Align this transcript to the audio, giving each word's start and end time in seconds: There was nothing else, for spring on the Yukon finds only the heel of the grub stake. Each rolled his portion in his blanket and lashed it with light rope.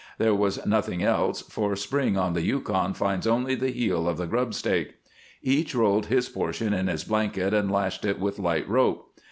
There 0.17 0.33
was 0.33 0.65
nothing 0.65 1.03
else, 1.03 1.43
for 1.43 1.75
spring 1.75 2.17
on 2.17 2.33
the 2.33 2.41
Yukon 2.41 2.95
finds 2.95 3.27
only 3.27 3.53
the 3.53 3.69
heel 3.69 4.09
of 4.09 4.17
the 4.17 4.25
grub 4.25 4.55
stake. 4.55 4.95
Each 5.43 5.75
rolled 5.75 6.07
his 6.07 6.27
portion 6.27 6.73
in 6.73 6.87
his 6.87 7.03
blanket 7.03 7.53
and 7.53 7.71
lashed 7.71 8.03
it 8.03 8.19
with 8.19 8.39
light 8.39 8.67
rope. 8.67 9.13